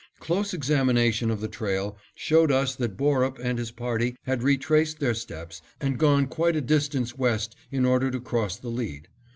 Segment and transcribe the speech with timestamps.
[0.17, 5.13] Close examination of the trail showed us that Borup and his party had retraced their
[5.13, 9.09] steps and gone quite a distance west in order to cross the lead.